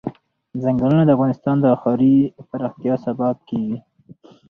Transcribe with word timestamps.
ځنګلونه 0.63 1.03
د 1.05 1.09
افغانستان 1.15 1.55
د 1.61 1.65
ښاري 1.81 2.15
پراختیا 2.49 2.93
سبب 3.05 3.35
کېږي. 3.47 3.77